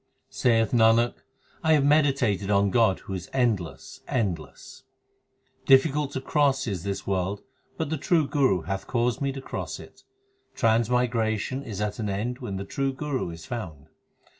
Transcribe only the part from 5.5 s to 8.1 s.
Difficult to cross is this world, but the